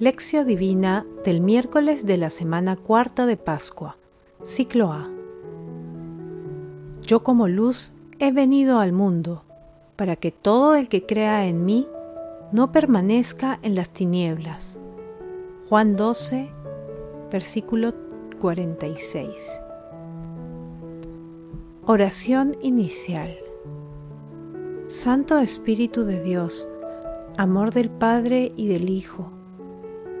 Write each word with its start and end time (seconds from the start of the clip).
Lección 0.00 0.44
Divina 0.44 1.06
del 1.24 1.40
miércoles 1.40 2.04
de 2.04 2.16
la 2.16 2.28
semana 2.28 2.74
cuarta 2.74 3.26
de 3.26 3.36
Pascua, 3.36 3.96
ciclo 4.42 4.92
A. 4.92 5.08
Yo 7.02 7.22
como 7.22 7.46
luz 7.46 7.92
he 8.18 8.32
venido 8.32 8.80
al 8.80 8.92
mundo, 8.92 9.44
para 9.94 10.16
que 10.16 10.32
todo 10.32 10.74
el 10.74 10.88
que 10.88 11.06
crea 11.06 11.46
en 11.46 11.64
mí 11.64 11.86
no 12.50 12.72
permanezca 12.72 13.60
en 13.62 13.76
las 13.76 13.90
tinieblas. 13.90 14.80
Juan 15.68 15.94
12, 15.94 16.50
versículo 17.30 17.94
46. 18.40 19.60
Oración 21.86 22.56
inicial. 22.62 23.32
Santo 24.88 25.38
Espíritu 25.38 26.02
de 26.02 26.20
Dios, 26.20 26.68
amor 27.36 27.72
del 27.72 27.90
Padre 27.90 28.52
y 28.56 28.66
del 28.66 28.90
Hijo, 28.90 29.33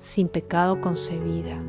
sin 0.00 0.28
pecado 0.28 0.80
concebida. 0.80 1.62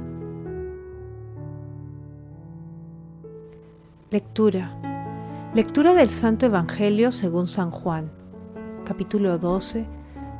Lectura. 4.09 5.51
Lectura 5.53 5.93
del 5.93 6.07
Santo 6.07 6.45
Evangelio 6.45 7.11
según 7.11 7.47
San 7.47 7.71
Juan, 7.71 8.09
capítulo 8.85 9.37
12, 9.37 9.85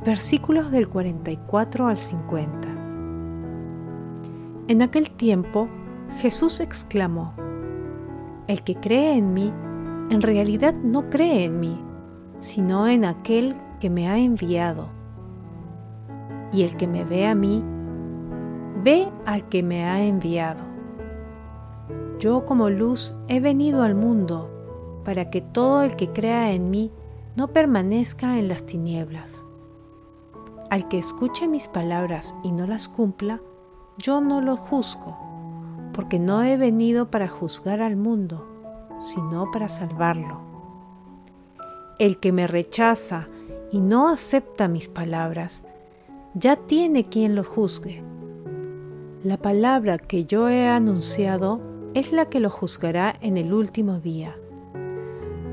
versículos 0.06 0.70
del 0.70 0.88
44 0.88 1.86
al 1.86 1.98
50. 1.98 2.68
En 4.68 4.80
aquel 4.80 5.10
tiempo 5.10 5.68
Jesús 6.20 6.60
exclamó, 6.60 7.34
El 8.46 8.62
que 8.62 8.74
cree 8.74 9.18
en 9.18 9.34
mí, 9.34 9.52
en 10.08 10.22
realidad 10.22 10.74
no 10.82 11.10
cree 11.10 11.44
en 11.44 11.60
mí, 11.60 11.78
sino 12.40 12.88
en 12.88 13.04
aquel 13.04 13.54
que 13.80 13.90
me 13.90 14.08
ha 14.08 14.16
enviado. 14.16 14.88
Y 16.54 16.62
el 16.62 16.76
que 16.76 16.86
me 16.86 17.04
ve 17.04 17.26
a 17.26 17.34
mí, 17.34 17.62
Ve 18.82 19.08
al 19.26 19.48
que 19.48 19.62
me 19.62 19.84
ha 19.84 20.02
enviado. 20.02 20.64
Yo 22.18 22.44
como 22.44 22.68
luz 22.68 23.14
he 23.28 23.38
venido 23.38 23.84
al 23.84 23.94
mundo 23.94 24.50
para 25.04 25.30
que 25.30 25.40
todo 25.40 25.84
el 25.84 25.94
que 25.94 26.10
crea 26.10 26.50
en 26.50 26.68
mí 26.72 26.90
no 27.36 27.52
permanezca 27.52 28.40
en 28.40 28.48
las 28.48 28.66
tinieblas. 28.66 29.44
Al 30.68 30.88
que 30.88 30.98
escuche 30.98 31.46
mis 31.46 31.68
palabras 31.68 32.34
y 32.42 32.50
no 32.50 32.66
las 32.66 32.88
cumpla, 32.88 33.40
yo 33.98 34.20
no 34.20 34.40
lo 34.40 34.56
juzgo, 34.56 35.16
porque 35.92 36.18
no 36.18 36.42
he 36.42 36.56
venido 36.56 37.08
para 37.08 37.28
juzgar 37.28 37.82
al 37.82 37.94
mundo, 37.94 38.48
sino 38.98 39.48
para 39.52 39.68
salvarlo. 39.68 40.40
El 42.00 42.18
que 42.18 42.32
me 42.32 42.48
rechaza 42.48 43.28
y 43.70 43.78
no 43.78 44.08
acepta 44.08 44.66
mis 44.66 44.88
palabras, 44.88 45.62
ya 46.34 46.56
tiene 46.56 47.08
quien 47.08 47.36
lo 47.36 47.44
juzgue 47.44 48.10
la 49.24 49.36
palabra 49.36 49.98
que 49.98 50.24
yo 50.24 50.48
he 50.48 50.68
anunciado 50.68 51.60
es 51.94 52.12
la 52.12 52.26
que 52.26 52.40
lo 52.40 52.50
juzgará 52.50 53.14
en 53.20 53.36
el 53.36 53.54
último 53.54 54.00
día. 54.00 54.36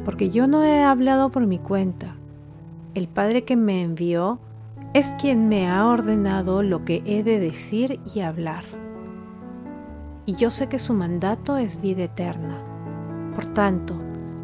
Porque 0.06 0.32
yo 0.32 0.48
no 0.48 0.64
he 0.64 0.84
hablado 0.84 1.30
por 1.30 1.46
mi 1.46 1.60
cuenta. 1.60 2.16
El 2.96 3.08
Padre 3.08 3.44
que 3.44 3.56
me 3.56 3.84
envió 3.84 4.40
es 4.96 5.12
quien 5.20 5.50
me 5.50 5.70
ha 5.70 5.86
ordenado 5.86 6.64
lo 6.64 6.84
que 6.84 7.04
he 7.06 7.22
de 7.22 7.40
decir 7.40 8.00
y 8.16 8.22
hablar. 8.22 8.64
Y 10.26 10.34
yo 10.34 10.50
sé 10.50 10.68
que 10.68 10.80
su 10.80 10.96
mandato 10.96 11.58
es 11.58 11.80
vida 11.80 12.06
eterna. 12.06 12.64
Por 13.36 13.46
tanto, 13.54 13.96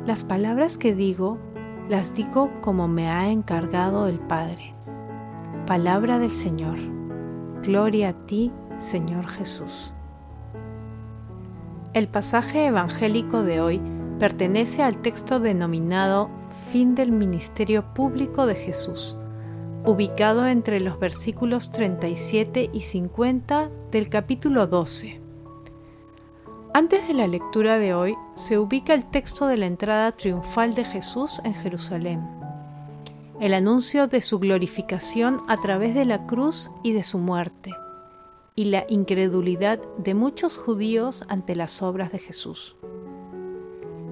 las 0.05 0.23
palabras 0.23 0.77
que 0.77 0.93
digo, 0.93 1.39
las 1.89 2.13
digo 2.13 2.51
como 2.61 2.87
me 2.87 3.09
ha 3.09 3.31
encargado 3.31 4.05
el 4.05 4.19
Padre. 4.19 4.75
Palabra 5.65 6.19
del 6.19 6.31
Señor. 6.31 6.77
Gloria 7.63 8.09
a 8.09 8.13
ti, 8.27 8.51
Jesús. 8.79 9.93
El 11.93 12.07
pasaje 12.07 12.65
evangélico 12.65 13.43
de 13.43 13.61
hoy 13.61 13.81
pertenece 14.19 14.83
al 14.83 15.01
texto 15.01 15.39
denominado 15.39 16.29
Fin 16.71 16.95
del 16.95 17.11
Ministerio 17.11 17.93
Público 17.93 18.45
de 18.45 18.55
Jesús, 18.55 19.15
ubicado 19.85 20.45
entre 20.47 20.79
los 20.79 20.99
versículos 20.99 21.71
37 21.71 22.69
y 22.73 22.81
50 22.81 23.69
del 23.91 24.09
capítulo 24.09 24.67
12. 24.67 25.21
Antes 26.73 27.07
de 27.07 27.13
la 27.13 27.27
lectura 27.27 27.77
de 27.77 27.93
hoy 27.93 28.15
se 28.33 28.57
ubica 28.57 28.93
el 28.93 29.05
texto 29.05 29.47
de 29.47 29.57
la 29.57 29.65
entrada 29.65 30.11
triunfal 30.11 30.75
de 30.75 30.83
Jesús 30.83 31.41
en 31.45 31.53
Jerusalén, 31.53 32.21
el 33.39 33.53
anuncio 33.53 34.07
de 34.07 34.19
su 34.19 34.39
glorificación 34.39 35.37
a 35.47 35.57
través 35.57 35.95
de 35.95 36.03
la 36.03 36.25
cruz 36.25 36.71
y 36.83 36.91
de 36.91 37.03
su 37.03 37.19
muerte 37.19 37.71
y 38.55 38.65
la 38.65 38.85
incredulidad 38.87 39.79
de 39.97 40.13
muchos 40.13 40.57
judíos 40.57 41.25
ante 41.27 41.55
las 41.55 41.81
obras 41.81 42.11
de 42.11 42.19
Jesús. 42.19 42.77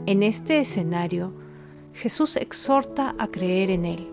En 0.05 0.21
este 0.21 0.59
escenario, 0.59 1.31
Jesús 1.93 2.35
exhorta 2.35 3.15
a 3.17 3.27
creer 3.27 3.69
en 3.69 3.85
Él, 3.85 4.09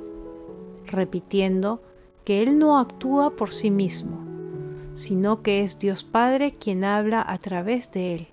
repitiendo 0.86 1.82
que 2.24 2.42
Él 2.42 2.58
no 2.58 2.78
actúa 2.78 3.30
por 3.30 3.50
sí 3.50 3.72
mismo, 3.72 4.18
sino 4.94 5.42
que 5.42 5.64
es 5.64 5.78
Dios 5.80 6.04
Padre 6.04 6.52
quien 6.52 6.84
habla 6.84 7.24
a 7.26 7.38
través 7.38 7.90
de 7.90 8.14
Él, 8.14 8.28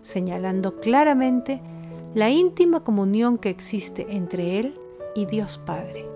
señalando 0.00 0.80
claramente 0.80 1.60
la 2.14 2.30
íntima 2.30 2.84
comunión 2.84 3.36
que 3.36 3.50
existe 3.50 4.06
entre 4.08 4.58
Él 4.58 4.74
y 5.14 5.26
Dios 5.26 5.58
Padre. 5.58 6.06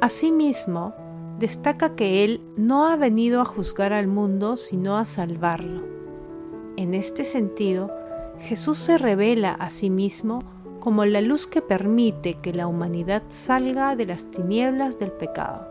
Asimismo, 0.00 0.94
destaca 1.38 1.94
que 1.94 2.24
Él 2.24 2.40
no 2.56 2.86
ha 2.86 2.96
venido 2.96 3.40
a 3.40 3.44
juzgar 3.44 3.92
al 3.92 4.06
mundo, 4.06 4.56
sino 4.56 4.98
a 4.98 5.04
salvarlo. 5.04 5.82
En 6.76 6.94
este 6.94 7.24
sentido, 7.24 7.90
Jesús 8.40 8.78
se 8.78 8.98
revela 8.98 9.52
a 9.52 9.70
sí 9.70 9.90
mismo 9.90 10.40
como 10.80 11.04
la 11.04 11.20
luz 11.20 11.46
que 11.46 11.60
permite 11.60 12.34
que 12.34 12.52
la 12.52 12.66
humanidad 12.66 13.22
salga 13.28 13.96
de 13.96 14.06
las 14.06 14.30
tinieblas 14.30 14.98
del 14.98 15.12
pecado. 15.12 15.66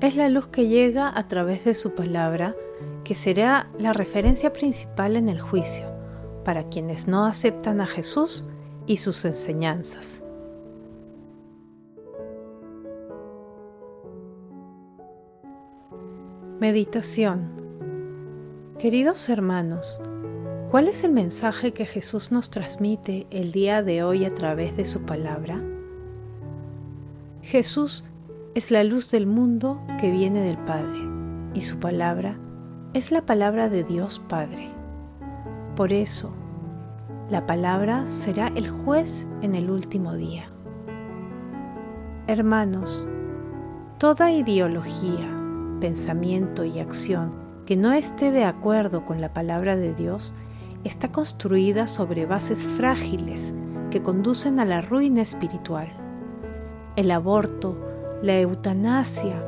Es 0.00 0.16
la 0.16 0.28
luz 0.28 0.48
que 0.48 0.66
llega 0.66 1.12
a 1.14 1.28
través 1.28 1.64
de 1.64 1.74
su 1.74 1.94
palabra, 1.94 2.54
que 3.04 3.14
será 3.14 3.70
la 3.78 3.92
referencia 3.92 4.52
principal 4.52 5.16
en 5.16 5.28
el 5.28 5.40
juicio, 5.40 5.86
para 6.44 6.68
quienes 6.68 7.06
no 7.06 7.26
aceptan 7.26 7.80
a 7.80 7.86
Jesús 7.86 8.46
y 8.86 8.96
sus 8.96 9.24
enseñanzas. 9.24 10.23
Meditación 16.64 17.50
Queridos 18.78 19.28
hermanos, 19.28 20.00
¿cuál 20.70 20.88
es 20.88 21.04
el 21.04 21.12
mensaje 21.12 21.74
que 21.74 21.84
Jesús 21.84 22.32
nos 22.32 22.48
transmite 22.48 23.26
el 23.28 23.52
día 23.52 23.82
de 23.82 24.02
hoy 24.02 24.24
a 24.24 24.34
través 24.34 24.74
de 24.74 24.86
su 24.86 25.02
palabra? 25.02 25.60
Jesús 27.42 28.06
es 28.54 28.70
la 28.70 28.82
luz 28.82 29.10
del 29.10 29.26
mundo 29.26 29.78
que 30.00 30.10
viene 30.10 30.40
del 30.40 30.56
Padre 30.56 31.00
y 31.52 31.60
su 31.60 31.80
palabra 31.80 32.38
es 32.94 33.12
la 33.12 33.26
palabra 33.26 33.68
de 33.68 33.84
Dios 33.84 34.18
Padre. 34.26 34.70
Por 35.76 35.92
eso, 35.92 36.34
la 37.28 37.44
palabra 37.44 38.06
será 38.06 38.50
el 38.56 38.70
juez 38.70 39.28
en 39.42 39.54
el 39.54 39.68
último 39.68 40.14
día. 40.14 40.50
Hermanos, 42.26 43.06
toda 43.98 44.32
ideología, 44.32 45.43
pensamiento 45.80 46.64
y 46.64 46.78
acción 46.78 47.32
que 47.66 47.76
no 47.76 47.92
esté 47.92 48.30
de 48.30 48.44
acuerdo 48.44 49.04
con 49.04 49.20
la 49.20 49.32
palabra 49.32 49.76
de 49.76 49.94
Dios 49.94 50.32
está 50.84 51.10
construida 51.10 51.86
sobre 51.86 52.26
bases 52.26 52.62
frágiles 52.62 53.54
que 53.90 54.02
conducen 54.02 54.60
a 54.60 54.64
la 54.64 54.82
ruina 54.82 55.22
espiritual. 55.22 55.88
El 56.96 57.10
aborto, 57.10 57.76
la 58.22 58.38
eutanasia, 58.38 59.42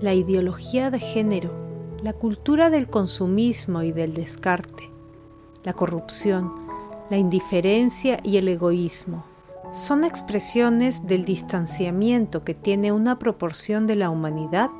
la 0.00 0.14
ideología 0.14 0.90
de 0.90 1.00
género, 1.00 1.52
la 2.02 2.12
cultura 2.12 2.70
del 2.70 2.88
consumismo 2.88 3.82
y 3.82 3.92
del 3.92 4.14
descarte, 4.14 4.90
la 5.62 5.74
corrupción, 5.74 6.54
la 7.10 7.18
indiferencia 7.18 8.20
y 8.22 8.38
el 8.38 8.48
egoísmo 8.48 9.24
son 9.72 10.02
expresiones 10.04 11.06
del 11.06 11.24
distanciamiento 11.24 12.42
que 12.42 12.54
tiene 12.54 12.90
una 12.90 13.18
proporción 13.18 13.86
de 13.86 13.94
la 13.94 14.10
humanidad 14.10 14.70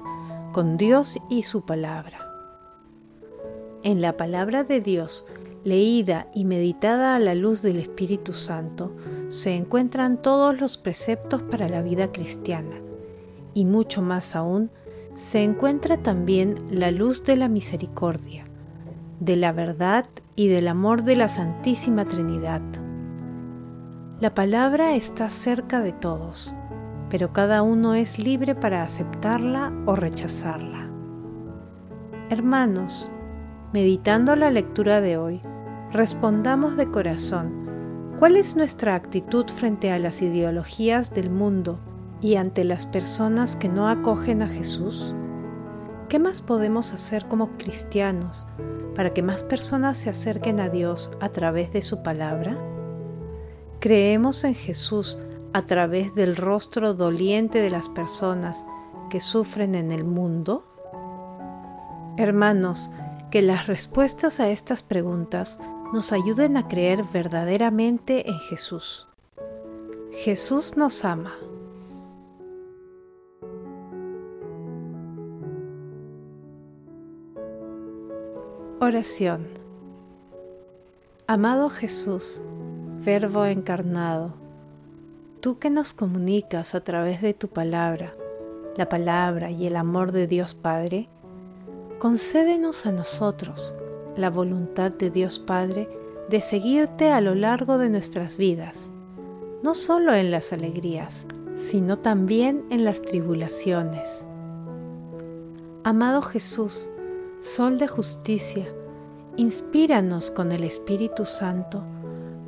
con 0.52 0.76
Dios 0.76 1.18
y 1.28 1.44
su 1.44 1.62
palabra. 1.62 2.26
En 3.82 4.00
la 4.00 4.16
palabra 4.16 4.64
de 4.64 4.80
Dios, 4.80 5.26
leída 5.64 6.28
y 6.34 6.44
meditada 6.44 7.14
a 7.14 7.18
la 7.18 7.34
luz 7.34 7.62
del 7.62 7.78
Espíritu 7.78 8.32
Santo, 8.32 8.92
se 9.28 9.54
encuentran 9.54 10.20
todos 10.20 10.60
los 10.60 10.76
preceptos 10.78 11.42
para 11.42 11.68
la 11.68 11.82
vida 11.82 12.10
cristiana, 12.12 12.80
y 13.54 13.64
mucho 13.64 14.02
más 14.02 14.34
aún, 14.34 14.70
se 15.14 15.42
encuentra 15.42 15.98
también 15.98 16.66
la 16.70 16.90
luz 16.90 17.24
de 17.24 17.36
la 17.36 17.48
misericordia, 17.48 18.46
de 19.20 19.36
la 19.36 19.52
verdad 19.52 20.06
y 20.34 20.48
del 20.48 20.68
amor 20.68 21.04
de 21.04 21.16
la 21.16 21.28
Santísima 21.28 22.06
Trinidad. 22.06 22.62
La 24.20 24.34
palabra 24.34 24.94
está 24.94 25.30
cerca 25.30 25.80
de 25.80 25.92
todos, 25.92 26.54
pero 27.10 27.32
cada 27.32 27.62
uno 27.62 27.94
es 27.94 28.18
libre 28.18 28.54
para 28.54 28.82
aceptarla 28.82 29.72
o 29.84 29.96
rechazarla. 29.96 30.88
Hermanos, 32.30 33.10
meditando 33.72 34.36
la 34.36 34.50
lectura 34.50 35.00
de 35.00 35.16
hoy, 35.16 35.42
respondamos 35.92 36.76
de 36.76 36.88
corazón, 36.88 38.14
¿cuál 38.18 38.36
es 38.36 38.54
nuestra 38.54 38.94
actitud 38.94 39.46
frente 39.48 39.90
a 39.90 39.98
las 39.98 40.22
ideologías 40.22 41.12
del 41.12 41.30
mundo 41.30 41.80
y 42.20 42.36
ante 42.36 42.62
las 42.62 42.86
personas 42.86 43.56
que 43.56 43.68
no 43.68 43.88
acogen 43.88 44.42
a 44.42 44.48
Jesús? 44.48 45.12
¿Qué 46.08 46.20
más 46.20 46.42
podemos 46.42 46.92
hacer 46.92 47.26
como 47.26 47.56
cristianos 47.56 48.46
para 48.94 49.10
que 49.12 49.22
más 49.22 49.42
personas 49.42 49.98
se 49.98 50.10
acerquen 50.10 50.60
a 50.60 50.68
Dios 50.68 51.10
a 51.20 51.30
través 51.30 51.72
de 51.72 51.82
su 51.82 52.04
palabra? 52.04 52.56
¿Creemos 53.80 54.44
en 54.44 54.54
Jesús 54.54 55.18
a 55.52 55.62
través 55.62 56.14
del 56.14 56.36
rostro 56.36 56.94
doliente 56.94 57.60
de 57.60 57.70
las 57.70 57.88
personas 57.88 58.64
que 59.10 59.20
sufren 59.20 59.74
en 59.74 59.90
el 59.90 60.04
mundo? 60.04 60.64
Hermanos, 62.16 62.92
que 63.30 63.42
las 63.42 63.66
respuestas 63.66 64.40
a 64.40 64.50
estas 64.50 64.82
preguntas 64.82 65.58
nos 65.92 66.12
ayuden 66.12 66.56
a 66.56 66.68
creer 66.68 67.04
verdaderamente 67.12 68.28
en 68.28 68.38
Jesús. 68.38 69.06
Jesús 70.12 70.76
nos 70.76 71.04
ama. 71.04 71.34
Oración. 78.80 79.46
Amado 81.26 81.70
Jesús, 81.70 82.42
Verbo 83.04 83.44
encarnado, 83.44 84.34
tú 85.40 85.58
que 85.58 85.70
nos 85.70 85.94
comunicas 85.94 86.74
a 86.74 86.82
través 86.82 87.22
de 87.22 87.32
tu 87.32 87.48
palabra, 87.48 88.14
la 88.76 88.88
palabra 88.88 89.50
y 89.50 89.66
el 89.66 89.76
amor 89.76 90.12
de 90.12 90.26
Dios 90.26 90.54
Padre, 90.54 91.08
concédenos 91.98 92.84
a 92.84 92.92
nosotros 92.92 93.74
la 94.16 94.28
voluntad 94.28 94.92
de 94.92 95.10
Dios 95.10 95.38
Padre 95.38 95.88
de 96.28 96.40
seguirte 96.42 97.10
a 97.10 97.20
lo 97.20 97.34
largo 97.34 97.78
de 97.78 97.88
nuestras 97.88 98.36
vidas, 98.36 98.90
no 99.62 99.74
solo 99.74 100.14
en 100.14 100.30
las 100.30 100.52
alegrías, 100.52 101.26
sino 101.56 101.96
también 101.96 102.64
en 102.70 102.84
las 102.84 103.02
tribulaciones. 103.02 104.24
Amado 105.84 106.20
Jesús, 106.22 106.90
Sol 107.38 107.78
de 107.78 107.88
justicia, 107.88 108.68
inspíranos 109.36 110.30
con 110.30 110.52
el 110.52 110.64
Espíritu 110.64 111.24
Santo 111.24 111.82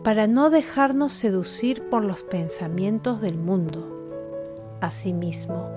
para 0.03 0.27
no 0.27 0.51
dejarnos 0.51 1.13
seducir 1.13 1.89
por 1.89 2.05
los 2.05 2.23
pensamientos 2.23 3.21
del 3.21 3.39
mundo. 3.39 3.89
Asimismo, 4.81 5.71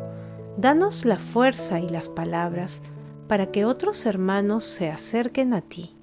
danos 0.58 1.06
la 1.06 1.18
fuerza 1.18 1.80
y 1.80 1.90
las 1.90 2.10
palabras 2.10 2.82
para 3.28 3.52
que 3.52 3.66
otros 3.66 4.06
hermanos 4.06 4.64
se 4.64 4.90
acerquen 4.90 5.54
a 5.54 5.62
ti. 5.62 5.96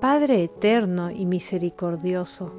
Padre 0.00 0.44
eterno 0.44 1.10
y 1.10 1.26
misericordioso, 1.26 2.52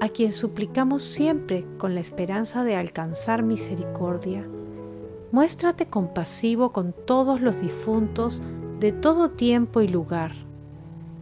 a 0.00 0.08
quien 0.08 0.32
suplicamos 0.32 1.02
siempre 1.02 1.66
con 1.78 1.94
la 1.94 2.00
esperanza 2.00 2.64
de 2.64 2.76
alcanzar 2.76 3.42
misericordia, 3.42 4.42
muéstrate 5.30 5.86
compasivo 5.86 6.72
con 6.72 6.92
todos 6.92 7.40
los 7.40 7.60
difuntos 7.60 8.42
de 8.80 8.92
todo 8.92 9.30
tiempo 9.30 9.80
y 9.80 9.88
lugar, 9.88 10.32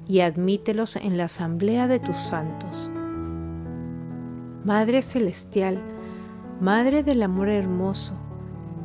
y 0.07 0.21
admítelos 0.21 0.97
en 0.97 1.17
la 1.17 1.25
asamblea 1.25 1.89
de 1.89 1.99
tus 1.99 2.17
santos. 2.17 2.91
Madre 4.65 5.03
Celestial, 5.03 5.79
Madre 6.61 7.03
del 7.03 7.23
Amor 7.23 7.49
Hermoso, 7.49 8.17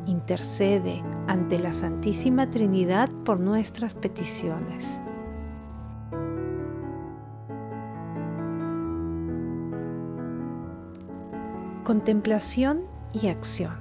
intercede 0.06 1.02
ante 1.28 1.58
la 1.58 1.72
Santísima 1.72 2.50
Trinidad 2.50 3.08
por 3.24 3.40
nuestras 3.40 3.94
peticiones. 3.94 5.00
Contemplación 11.84 12.82
y 13.12 13.28
acción. 13.28 13.74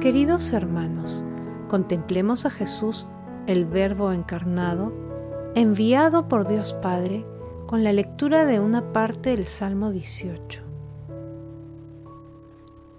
Queridos 0.00 0.52
hermanos, 0.52 1.24
contemplemos 1.68 2.46
a 2.46 2.50
Jesús, 2.50 3.08
el 3.46 3.64
Verbo 3.64 4.12
encarnado, 4.12 4.92
enviado 5.58 6.28
por 6.28 6.46
Dios 6.46 6.72
Padre, 6.74 7.26
con 7.66 7.82
la 7.82 7.92
lectura 7.92 8.46
de 8.46 8.60
una 8.60 8.92
parte 8.92 9.30
del 9.30 9.46
Salmo 9.46 9.90
18. 9.90 10.62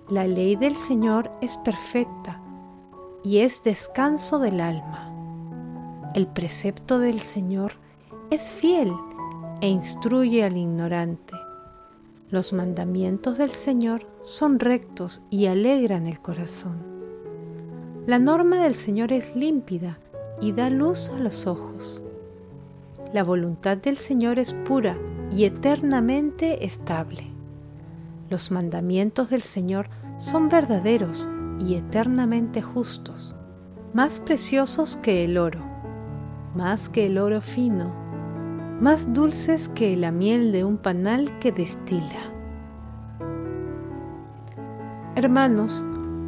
La 0.10 0.28
ley 0.28 0.58
del 0.58 0.76
Señor 0.76 1.32
es 1.42 1.56
perfecta 1.56 2.42
y 3.24 3.40
es 3.40 3.64
descanso 3.64 4.40
del 4.40 4.60
alma. 4.60 5.10
El 6.14 6.28
precepto 6.28 7.00
del 7.00 7.22
Señor 7.22 7.72
es 8.30 8.50
fiel 8.50 8.92
e 9.62 9.70
instruye 9.70 10.44
al 10.44 10.58
ignorante. 10.58 11.36
Los 12.30 12.52
mandamientos 12.52 13.38
del 13.38 13.52
Señor 13.52 14.06
son 14.20 14.60
rectos 14.60 15.22
y 15.30 15.46
alegran 15.46 16.08
el 16.08 16.20
corazón. 16.20 16.78
La 18.06 18.20
norma 18.20 18.64
del 18.64 18.76
Señor 18.76 19.14
es 19.14 19.36
límpida 19.36 19.98
y 20.42 20.52
da 20.52 20.70
luz 20.70 21.10
a 21.10 21.20
los 21.20 21.48
ojos. 21.48 22.04
La 23.12 23.24
voluntad 23.24 23.78
del 23.78 23.98
Señor 23.98 24.38
es 24.38 24.54
pura 24.54 24.96
y 25.32 25.46
eternamente 25.46 26.66
estable. 26.66 27.24
Los 28.30 28.52
mandamientos 28.52 29.32
del 29.32 29.42
Señor 29.42 29.90
son 30.18 30.48
verdaderos 30.48 31.28
y 31.60 31.74
eternamente 31.74 32.62
justos, 32.62 33.34
más 33.94 34.20
preciosos 34.20 34.96
que 34.96 35.26
el 35.26 35.40
oro, 35.40 35.62
más 36.56 36.88
que 36.88 37.08
el 37.08 37.18
oro 37.18 37.42
fino, 37.42 37.92
más 38.80 39.12
dulces 39.12 39.70
que 39.70 39.98
la 39.98 40.12
miel 40.12 40.52
de 40.52 40.64
un 40.64 40.78
panal 40.78 41.40
que 41.40 41.52
destila. 41.52 42.32
Hermanos, 45.16 45.84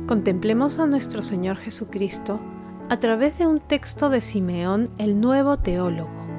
contemplemos 0.07 0.79
a 0.79 0.87
nuestro 0.87 1.21
Señor 1.21 1.57
Jesucristo 1.57 2.39
a 2.89 2.99
través 2.99 3.37
de 3.37 3.45
un 3.45 3.59
texto 3.59 4.09
de 4.09 4.19
Simeón 4.19 4.89
el 4.97 5.21
nuevo 5.21 5.57
teólogo. 5.57 6.30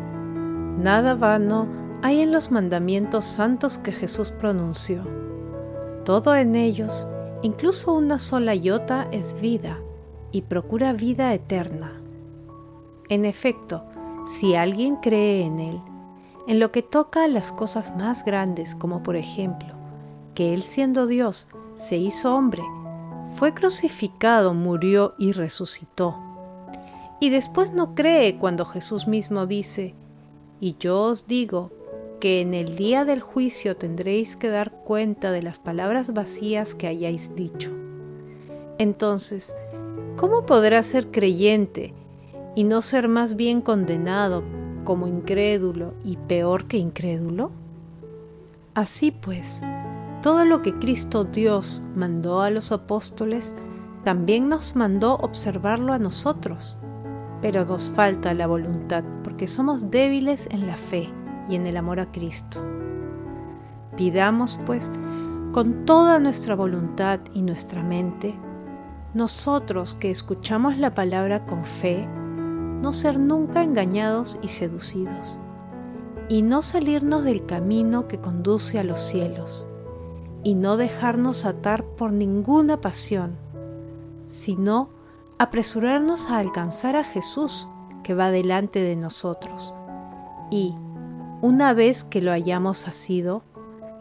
Nada 0.78 1.14
vano 1.14 1.66
hay 2.02 2.20
en 2.20 2.32
los 2.32 2.50
mandamientos 2.50 3.24
santos 3.24 3.78
que 3.78 3.92
Jesús 3.92 4.30
pronunció. 4.30 5.02
Todo 6.04 6.34
en 6.34 6.56
ellos 6.56 7.06
Incluso 7.42 7.92
una 7.92 8.20
sola 8.20 8.54
iota 8.54 9.08
es 9.10 9.40
vida 9.40 9.80
y 10.30 10.42
procura 10.42 10.92
vida 10.92 11.34
eterna. 11.34 12.00
En 13.08 13.24
efecto, 13.24 13.84
si 14.28 14.54
alguien 14.54 14.96
cree 14.96 15.44
en 15.44 15.58
Él, 15.58 15.80
en 16.46 16.60
lo 16.60 16.70
que 16.70 16.82
toca 16.82 17.24
a 17.24 17.28
las 17.28 17.50
cosas 17.50 17.96
más 17.96 18.24
grandes, 18.24 18.76
como 18.76 19.02
por 19.02 19.16
ejemplo, 19.16 19.74
que 20.36 20.54
Él 20.54 20.62
siendo 20.62 21.08
Dios 21.08 21.48
se 21.74 21.96
hizo 21.96 22.32
hombre, 22.32 22.62
fue 23.34 23.54
crucificado, 23.54 24.54
murió 24.54 25.14
y 25.18 25.32
resucitó. 25.32 26.16
Y 27.18 27.30
después 27.30 27.72
no 27.72 27.96
cree 27.96 28.38
cuando 28.38 28.64
Jesús 28.64 29.08
mismo 29.08 29.46
dice, 29.46 29.96
y 30.62 30.76
yo 30.78 31.02
os 31.02 31.26
digo 31.26 31.72
que 32.20 32.40
en 32.40 32.54
el 32.54 32.76
día 32.76 33.04
del 33.04 33.20
juicio 33.20 33.76
tendréis 33.76 34.36
que 34.36 34.48
dar 34.48 34.70
cuenta 34.70 35.32
de 35.32 35.42
las 35.42 35.58
palabras 35.58 36.14
vacías 36.14 36.76
que 36.76 36.86
hayáis 36.86 37.34
dicho. 37.34 37.72
Entonces, 38.78 39.56
¿cómo 40.16 40.46
podrá 40.46 40.84
ser 40.84 41.10
creyente 41.10 41.94
y 42.54 42.62
no 42.62 42.80
ser 42.80 43.08
más 43.08 43.34
bien 43.34 43.60
condenado 43.60 44.44
como 44.84 45.08
incrédulo 45.08 45.94
y 46.04 46.16
peor 46.16 46.68
que 46.68 46.76
incrédulo? 46.76 47.50
Así 48.74 49.10
pues, 49.10 49.62
todo 50.22 50.44
lo 50.44 50.62
que 50.62 50.74
Cristo 50.74 51.24
Dios 51.24 51.82
mandó 51.96 52.40
a 52.40 52.50
los 52.50 52.70
apóstoles, 52.70 53.56
también 54.04 54.48
nos 54.48 54.76
mandó 54.76 55.16
observarlo 55.16 55.92
a 55.92 55.98
nosotros, 55.98 56.78
pero 57.42 57.64
nos 57.66 57.90
falta 57.90 58.32
la 58.32 58.46
voluntad 58.46 59.04
porque 59.24 59.48
somos 59.48 59.90
débiles 59.90 60.48
en 60.50 60.66
la 60.66 60.76
fe 60.76 61.10
y 61.50 61.56
en 61.56 61.66
el 61.66 61.76
amor 61.76 61.98
a 61.98 62.10
Cristo. 62.12 62.62
Pidamos, 63.96 64.58
pues, 64.64 64.90
con 65.52 65.84
toda 65.84 66.18
nuestra 66.20 66.54
voluntad 66.54 67.20
y 67.34 67.42
nuestra 67.42 67.82
mente, 67.82 68.34
nosotros 69.12 69.94
que 69.94 70.10
escuchamos 70.10 70.78
la 70.78 70.94
palabra 70.94 71.44
con 71.44 71.64
fe, 71.64 72.06
no 72.80 72.92
ser 72.92 73.18
nunca 73.18 73.62
engañados 73.62 74.38
y 74.40 74.48
seducidos, 74.48 75.38
y 76.28 76.42
no 76.42 76.62
salirnos 76.62 77.24
del 77.24 77.44
camino 77.44 78.08
que 78.08 78.18
conduce 78.18 78.78
a 78.78 78.84
los 78.84 79.00
cielos, 79.00 79.66
y 80.44 80.54
no 80.54 80.76
dejarnos 80.76 81.44
atar 81.44 81.84
por 81.84 82.12
ninguna 82.12 82.80
pasión, 82.80 83.36
sino 84.26 85.01
apresurarnos 85.42 86.30
a 86.30 86.38
alcanzar 86.38 86.94
a 86.94 87.02
Jesús 87.02 87.66
que 88.04 88.14
va 88.14 88.30
delante 88.30 88.80
de 88.80 88.94
nosotros, 88.94 89.74
y, 90.52 90.76
una 91.40 91.72
vez 91.72 92.04
que 92.04 92.22
lo 92.22 92.30
hayamos 92.30 92.86
asido, 92.86 93.42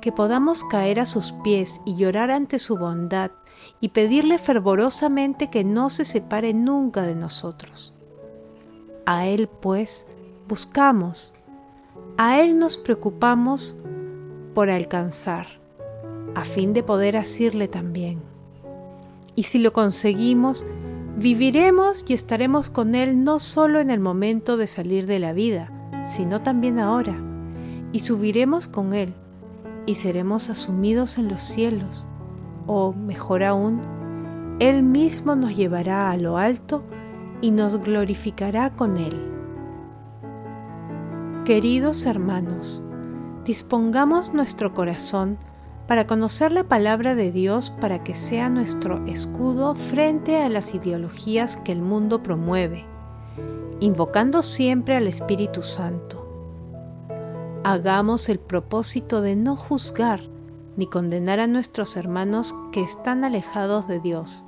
que 0.01 0.11
podamos 0.11 0.63
caer 0.63 0.99
a 0.99 1.07
sus 1.07 1.31
pies 1.43 1.81
y 1.83 1.95
llorar 1.95 2.29
ante 2.29 2.59
su 2.59 2.77
bondad 2.77 3.31
y 3.79 3.89
pedirle 3.89 4.37
fervorosamente 4.37 5.49
que 5.49 5.63
no 5.63 5.89
se 5.89 6.05
separe 6.05 6.53
nunca 6.53 7.01
de 7.01 7.15
nosotros. 7.15 7.91
A 9.07 9.25
Él, 9.25 9.47
pues, 9.47 10.05
buscamos, 10.47 11.33
a 12.19 12.39
Él 12.39 12.59
nos 12.59 12.77
preocupamos 12.77 13.75
por 14.53 14.69
alcanzar, 14.69 15.47
a 16.35 16.43
fin 16.43 16.73
de 16.73 16.83
poder 16.83 17.17
asirle 17.17 17.67
también. 17.67 18.21
Y 19.33 19.43
si 19.43 19.57
lo 19.57 19.73
conseguimos, 19.73 20.67
viviremos 21.17 22.05
y 22.07 22.13
estaremos 22.13 22.69
con 22.69 22.95
Él 22.95 23.23
no 23.23 23.39
solo 23.39 23.79
en 23.79 23.89
el 23.89 23.99
momento 23.99 24.57
de 24.57 24.67
salir 24.67 25.05
de 25.05 25.19
la 25.19 25.33
vida, 25.33 25.71
sino 26.05 26.41
también 26.41 26.79
ahora, 26.79 27.15
y 27.91 27.99
subiremos 27.99 28.67
con 28.67 28.93
Él, 28.93 29.13
y 29.85 29.95
seremos 29.95 30.49
asumidos 30.49 31.17
en 31.17 31.27
los 31.27 31.41
cielos, 31.41 32.07
o 32.67 32.93
mejor 32.93 33.43
aún, 33.43 33.81
Él 34.59 34.83
mismo 34.83 35.35
nos 35.35 35.55
llevará 35.55 36.11
a 36.11 36.17
lo 36.17 36.37
alto 36.37 36.83
y 37.41 37.51
nos 37.51 37.79
glorificará 37.79 38.69
con 38.69 38.97
Él. 38.97 39.31
Queridos 41.45 42.05
hermanos, 42.05 42.83
dispongamos 43.45 44.31
nuestro 44.33 44.73
corazón 44.73 45.37
para 45.91 46.07
conocer 46.07 46.53
la 46.53 46.63
palabra 46.63 47.15
de 47.15 47.33
Dios 47.33 47.69
para 47.69 48.01
que 48.01 48.15
sea 48.15 48.47
nuestro 48.47 49.05
escudo 49.07 49.75
frente 49.75 50.41
a 50.41 50.47
las 50.47 50.73
ideologías 50.73 51.57
que 51.57 51.73
el 51.73 51.81
mundo 51.81 52.23
promueve, 52.23 52.85
invocando 53.81 54.41
siempre 54.41 54.95
al 54.95 55.05
Espíritu 55.07 55.63
Santo. 55.63 56.25
Hagamos 57.65 58.29
el 58.29 58.39
propósito 58.39 59.21
de 59.21 59.35
no 59.35 59.57
juzgar 59.57 60.21
ni 60.77 60.87
condenar 60.87 61.41
a 61.41 61.47
nuestros 61.47 61.97
hermanos 61.97 62.55
que 62.71 62.81
están 62.81 63.25
alejados 63.25 63.89
de 63.89 63.99
Dios, 63.99 64.45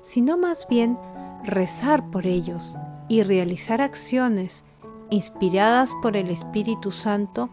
sino 0.00 0.38
más 0.38 0.66
bien 0.70 0.98
rezar 1.44 2.08
por 2.08 2.24
ellos 2.26 2.78
y 3.08 3.24
realizar 3.24 3.82
acciones 3.82 4.64
inspiradas 5.10 5.92
por 6.00 6.16
el 6.16 6.30
Espíritu 6.30 6.92
Santo 6.92 7.50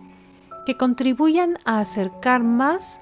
que 0.65 0.77
contribuyan 0.77 1.58
a 1.65 1.82
acercar 1.82 2.42
más 2.42 3.01